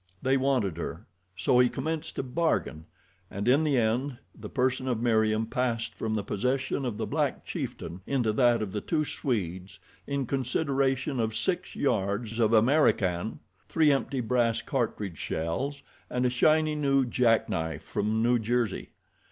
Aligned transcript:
They 0.19 0.35
wanted 0.35 0.77
her. 0.77 1.05
So 1.35 1.59
he 1.59 1.69
commenced 1.69 2.15
to 2.15 2.23
bargain, 2.23 2.85
and 3.29 3.47
in 3.47 3.63
the 3.63 3.77
end 3.77 4.17
the 4.33 4.49
person 4.49 4.87
of 4.87 4.99
Meriem 4.99 5.45
passed 5.45 5.93
from 5.93 6.15
the 6.15 6.23
possession 6.23 6.85
of 6.85 6.97
the 6.97 7.05
black 7.05 7.45
chieftain 7.45 8.01
into 8.07 8.33
that 8.33 8.63
of 8.63 8.71
the 8.71 8.81
two 8.81 9.05
Swedes 9.05 9.77
in 10.07 10.25
consideration 10.25 11.19
of 11.19 11.35
six 11.35 11.75
yards 11.75 12.39
of 12.39 12.51
Amerikan, 12.51 13.41
three 13.69 13.91
empty 13.91 14.21
brass 14.21 14.63
cartridge 14.63 15.19
shells 15.19 15.83
and 16.09 16.25
a 16.25 16.31
shiny, 16.31 16.73
new 16.73 17.05
jack 17.05 17.47
knife 17.47 17.83
from 17.83 18.23
New 18.23 18.39
Jersey. 18.39 18.93